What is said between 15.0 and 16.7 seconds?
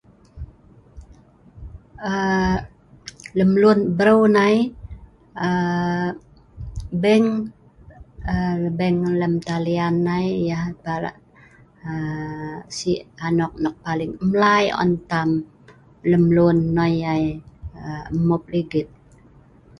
tam lemluen